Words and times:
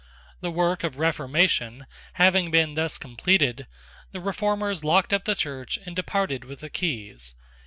The 0.39 0.49
work 0.49 0.83
of 0.83 0.97
reformation 0.97 1.85
having 2.13 2.49
been 2.49 2.73
thus 2.73 2.97
completed, 2.97 3.67
the 4.11 4.19
reformers 4.19 4.83
locked 4.83 5.13
up 5.13 5.25
the 5.25 5.35
church 5.35 5.77
and 5.85 5.95
departed 5.95 6.43
with 6.43 6.61
the 6.61 6.71
keys. 6.71 7.35